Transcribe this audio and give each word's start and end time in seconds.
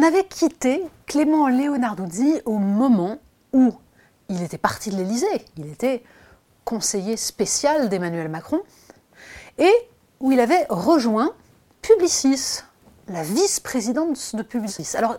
On 0.00 0.02
avait 0.02 0.24
quitté 0.24 0.82
Clément 1.04 1.46
Leonarduzzi 1.50 2.40
au 2.46 2.56
moment 2.56 3.18
où 3.52 3.74
il 4.30 4.42
était 4.42 4.56
parti 4.56 4.88
de 4.88 4.96
l'Élysée. 4.96 5.44
Il 5.58 5.66
était 5.66 6.02
conseiller 6.64 7.18
spécial 7.18 7.90
d'Emmanuel 7.90 8.30
Macron 8.30 8.62
et 9.58 9.70
où 10.20 10.32
il 10.32 10.40
avait 10.40 10.64
rejoint 10.70 11.34
Publicis, 11.82 12.62
la 13.08 13.22
vice-présidente 13.22 14.36
de 14.36 14.42
Publicis. 14.42 14.96
Alors, 14.96 15.18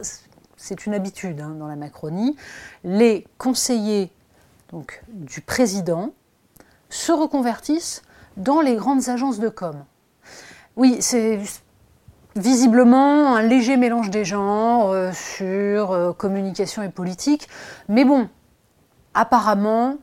c'est 0.57 0.87
une 0.87 0.95
habitude 0.95 1.39
hein, 1.41 1.51
dans 1.59 1.67
la 1.67 1.75
Macronie. 1.75 2.35
Les 2.83 3.27
conseillers 3.37 4.11
donc, 4.71 5.03
du 5.09 5.41
président 5.41 6.11
se 6.89 7.11
reconvertissent 7.11 8.01
dans 8.35 8.61
les 8.61 8.77
grandes 8.77 9.09
agences 9.09 9.37
de 9.37 9.49
com. 9.49 9.85
Oui, 10.75 10.97
c'est 11.01 11.39
visiblement 12.35 13.35
un 13.35 13.41
léger 13.41 13.77
mélange 13.77 14.09
des 14.09 14.25
genres 14.25 14.91
euh, 14.91 15.11
sur 15.11 15.91
euh, 15.91 16.13
communication 16.13 16.83
et 16.83 16.89
politique. 16.89 17.49
Mais 17.89 18.05
bon, 18.05 18.29
apparemment, 19.13 19.97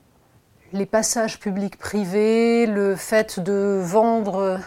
les 0.73 0.87
passages 0.87 1.41
publics-privés, 1.41 2.67
le 2.67 2.97
fait 2.97 3.41
de 3.41 3.81
vendre 3.83 4.59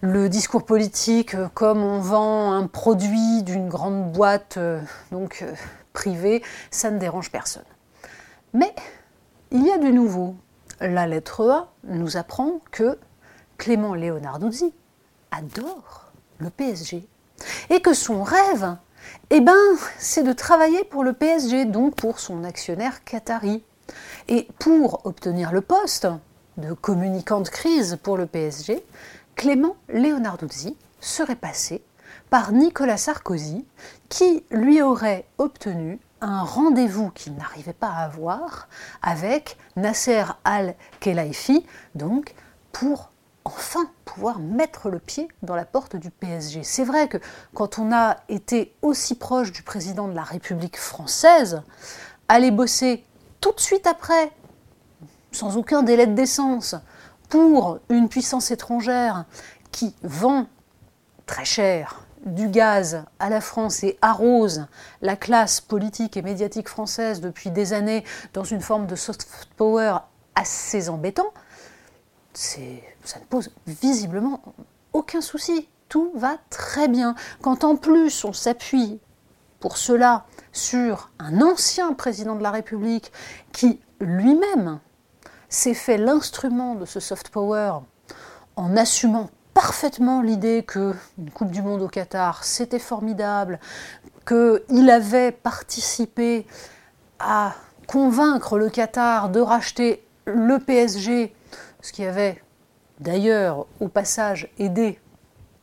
le 0.00 0.28
discours 0.28 0.64
politique 0.64 1.34
comme 1.54 1.82
on 1.82 1.98
vend 1.98 2.52
un 2.52 2.66
produit 2.68 3.42
d'une 3.42 3.68
grande 3.68 4.12
boîte 4.12 4.56
euh, 4.58 4.80
donc 5.10 5.44
privée, 5.92 6.42
ça 6.70 6.90
ne 6.90 6.98
dérange 6.98 7.32
personne. 7.32 7.64
Mais 8.52 8.72
il 9.50 9.66
y 9.66 9.70
a 9.70 9.78
du 9.78 9.92
nouveau. 9.92 10.36
La 10.80 11.08
lettre 11.08 11.50
A 11.50 11.72
nous 11.84 12.16
apprend 12.16 12.60
que 12.70 12.98
Clément 13.56 13.96
Leonarduzzi 13.96 14.72
adore 15.32 16.07
le 16.38 16.50
PSG 16.50 17.06
et 17.70 17.80
que 17.80 17.94
son 17.94 18.22
rêve, 18.22 18.76
eh 19.30 19.40
ben, 19.40 19.54
c'est 19.98 20.22
de 20.22 20.32
travailler 20.32 20.84
pour 20.84 21.04
le 21.04 21.12
PSG, 21.12 21.64
donc 21.64 21.94
pour 21.94 22.18
son 22.20 22.44
actionnaire 22.44 23.04
qatari. 23.04 23.62
Et 24.28 24.48
pour 24.58 25.06
obtenir 25.06 25.52
le 25.52 25.60
poste 25.60 26.08
de 26.58 26.72
communicant 26.72 27.40
de 27.40 27.48
crise 27.48 27.98
pour 28.02 28.16
le 28.16 28.26
PSG, 28.26 28.84
Clément 29.34 29.76
Leonarduzzi 29.88 30.76
serait 31.00 31.36
passé 31.36 31.82
par 32.28 32.52
Nicolas 32.52 32.96
Sarkozy, 32.98 33.64
qui 34.08 34.44
lui 34.50 34.82
aurait 34.82 35.24
obtenu 35.38 35.98
un 36.20 36.42
rendez-vous 36.42 37.10
qu'il 37.10 37.34
n'arrivait 37.34 37.72
pas 37.72 37.88
à 37.88 38.04
avoir 38.04 38.68
avec 39.02 39.56
Nasser 39.76 40.24
Al-Khelaifi, 40.44 41.64
donc 41.94 42.34
pour 42.72 43.10
enfin 43.48 43.90
pouvoir 44.04 44.38
mettre 44.38 44.90
le 44.90 44.98
pied 44.98 45.28
dans 45.42 45.54
la 45.54 45.64
porte 45.64 45.96
du 45.96 46.10
PSG. 46.10 46.62
C'est 46.64 46.84
vrai 46.84 47.08
que 47.08 47.18
quand 47.54 47.78
on 47.78 47.92
a 47.92 48.18
été 48.28 48.74
aussi 48.82 49.14
proche 49.14 49.52
du 49.52 49.62
président 49.62 50.08
de 50.08 50.14
la 50.14 50.22
République 50.22 50.78
française, 50.78 51.62
aller 52.28 52.50
bosser 52.50 53.04
tout 53.40 53.52
de 53.52 53.60
suite 53.60 53.86
après, 53.86 54.32
sans 55.32 55.56
aucun 55.56 55.82
délai 55.82 56.06
de 56.06 56.14
décence, 56.14 56.74
pour 57.28 57.78
une 57.88 58.08
puissance 58.08 58.50
étrangère 58.50 59.24
qui 59.72 59.94
vend 60.02 60.46
très 61.26 61.44
cher 61.44 62.02
du 62.24 62.48
gaz 62.48 63.04
à 63.18 63.30
la 63.30 63.40
France 63.40 63.82
et 63.84 63.98
arrose 64.02 64.66
la 65.02 65.16
classe 65.16 65.60
politique 65.60 66.16
et 66.16 66.22
médiatique 66.22 66.68
française 66.68 67.20
depuis 67.20 67.50
des 67.50 67.72
années 67.72 68.04
dans 68.34 68.44
une 68.44 68.60
forme 68.60 68.86
de 68.86 68.96
soft 68.96 69.48
power 69.56 69.98
assez 70.34 70.88
embêtant, 70.88 71.32
ça 72.38 73.18
ne 73.18 73.24
pose 73.28 73.50
visiblement 73.66 74.40
aucun 74.92 75.20
souci. 75.20 75.68
Tout 75.88 76.12
va 76.14 76.36
très 76.50 76.86
bien. 76.86 77.14
Quand 77.42 77.64
en 77.64 77.76
plus 77.76 78.24
on 78.24 78.32
s'appuie 78.32 79.00
pour 79.58 79.76
cela 79.76 80.24
sur 80.52 81.10
un 81.18 81.40
ancien 81.40 81.92
président 81.94 82.36
de 82.36 82.42
la 82.42 82.52
République 82.52 83.10
qui 83.52 83.80
lui-même 84.00 84.78
s'est 85.48 85.74
fait 85.74 85.98
l'instrument 85.98 86.74
de 86.74 86.84
ce 86.84 87.00
soft 87.00 87.30
power 87.30 87.78
en 88.54 88.76
assumant 88.76 89.30
parfaitement 89.54 90.22
l'idée 90.22 90.62
que 90.62 90.94
une 91.18 91.30
Coupe 91.30 91.50
du 91.50 91.62
Monde 91.62 91.82
au 91.82 91.88
Qatar, 91.88 92.44
c'était 92.44 92.78
formidable, 92.78 93.58
qu'il 94.26 94.90
avait 94.90 95.32
participé 95.32 96.46
à 97.18 97.54
convaincre 97.88 98.58
le 98.58 98.70
Qatar 98.70 99.30
de 99.30 99.40
racheter 99.40 100.06
le 100.26 100.58
PSG, 100.58 101.34
ce 101.80 101.92
qui 101.92 102.04
avait 102.04 102.42
d'ailleurs 103.00 103.66
au 103.80 103.88
passage 103.88 104.48
aidé 104.58 104.98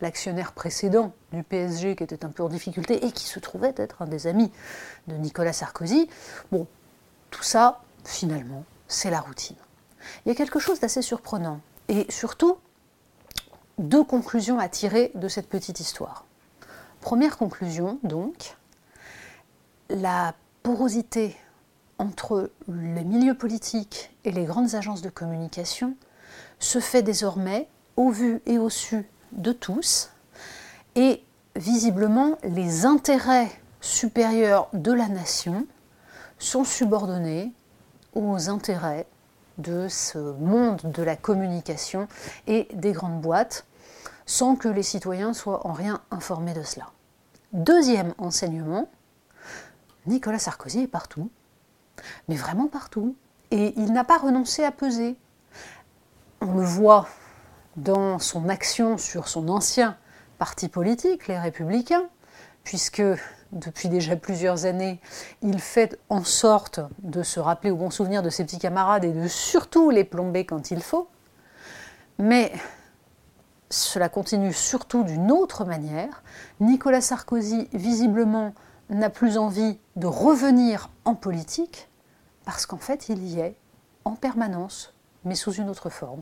l'actionnaire 0.02 0.54
précédent 0.54 1.14
du 1.32 1.44
PSG 1.44 1.96
qui 1.96 2.04
était 2.04 2.26
un 2.26 2.30
peu 2.30 2.44
en 2.44 2.50
difficulté 2.50 3.06
et 3.06 3.12
qui 3.12 3.26
se 3.26 3.40
trouvait 3.40 3.74
être 3.78 4.02
un 4.02 4.08
des 4.08 4.28
amis 4.28 4.52
de 5.08 5.16
Nicolas 5.16 5.54
Sarkozy. 5.54 6.10
Bon, 6.52 6.68
tout 7.32 7.44
ça, 7.44 7.82
finalement, 8.04 8.66
c'est 8.88 9.10
la 9.10 9.20
routine. 9.20 9.56
Il 10.26 10.30
y 10.30 10.32
a 10.32 10.36
quelque 10.36 10.60
chose 10.60 10.80
d'assez 10.80 11.02
surprenant 11.02 11.60
et 11.88 12.06
surtout 12.10 12.58
deux 13.78 14.04
conclusions 14.04 14.60
à 14.60 14.70
tirer 14.70 15.12
de 15.16 15.28
cette 15.28 15.50
petite 15.50 15.80
histoire. 15.80 16.26
Première 17.02 17.38
conclusion, 17.38 18.00
donc, 18.04 18.56
la 19.90 20.34
porosité 20.64 21.36
entre 21.98 22.50
les 22.68 23.04
milieux 23.04 23.38
politiques 23.38 24.12
et 24.24 24.32
les 24.32 24.46
grandes 24.46 24.76
agences 24.76 25.02
de 25.02 25.10
communication 25.10 25.96
se 26.60 26.80
fait 26.80 27.04
désormais 27.04 27.68
au 27.96 28.10
vu 28.10 28.42
et 28.46 28.58
au 28.58 28.70
su 28.70 29.06
de 29.32 29.52
tous, 29.52 30.12
et 30.96 31.24
visiblement 31.56 32.38
les 32.44 32.86
intérêts 32.86 33.52
supérieurs 33.82 34.68
de 34.74 34.92
la 34.92 35.08
nation 35.08 35.66
sont 36.40 36.64
subordonnés 36.64 37.54
aux 38.14 38.50
intérêts 38.50 39.06
de 39.58 39.88
ce 39.88 40.18
monde 40.18 40.82
de 40.84 41.04
la 41.04 41.16
communication 41.16 42.08
et 42.48 42.68
des 42.74 42.92
grandes 42.92 43.22
boîtes, 43.22 43.66
sans 44.26 44.56
que 44.56 44.68
les 44.68 44.84
citoyens 44.84 45.34
soient 45.34 45.66
en 45.68 45.74
rien 45.74 46.02
informés 46.12 46.54
de 46.54 46.64
cela. 46.64 46.92
Deuxième 47.54 48.14
enseignement, 48.18 48.90
Nicolas 50.08 50.40
Sarkozy 50.40 50.82
est 50.82 50.88
partout, 50.88 51.30
mais 52.28 52.36
vraiment 52.36 52.68
partout, 52.68 53.16
et 53.52 53.74
il 53.78 53.94
n'a 53.94 54.04
pas 54.04 54.18
renoncé 54.18 54.64
à 54.64 54.72
peser. 54.72 55.16
On 56.48 56.54
le 56.60 56.64
voit 56.64 57.08
dans 57.76 58.20
son 58.20 58.50
action 58.50 59.00
sur 59.00 59.28
son 59.28 59.50
ancien 59.50 59.98
parti 60.38 60.68
politique, 60.68 61.28
les 61.28 61.40
Républicains, 61.40 62.06
puisque 62.64 63.02
depuis 63.52 63.90
déjà 63.90 64.16
plusieurs 64.16 64.66
années, 64.66 65.02
il 65.42 65.60
fait 65.60 66.00
en 66.10 66.24
sorte 66.24 66.82
de 67.00 67.24
se 67.24 67.40
rappeler 67.40 67.72
au 67.72 67.78
bon 67.78 67.90
souvenir 67.90 68.22
de 68.22 68.30
ses 68.30 68.46
petits 68.46 68.60
camarades 68.60 69.06
et 69.06 69.12
de 69.12 69.28
surtout 69.28 69.90
les 69.90 70.04
plomber 70.04 70.46
quand 70.46 70.70
il 70.70 70.84
faut. 70.84 71.10
Mais 72.20 72.52
cela 73.72 74.08
continue 74.08 74.54
surtout 74.54 75.04
d'une 75.04 75.32
autre 75.32 75.66
manière. 75.66 76.22
Nicolas 76.60 77.02
Sarkozy, 77.02 77.70
visiblement, 77.74 78.54
n'a 78.92 79.10
plus 79.10 79.40
envie 79.40 79.80
de 79.96 80.06
revenir 80.06 80.92
en 81.06 81.16
politique 81.16 81.90
parce 82.46 82.68
qu'en 82.68 82.78
fait, 82.78 83.10
il 83.10 83.26
y 83.26 83.40
est 83.40 83.58
en 84.04 84.14
permanence, 84.14 84.94
mais 85.24 85.34
sous 85.34 85.54
une 85.54 85.70
autre 85.70 85.90
forme. 85.90 86.22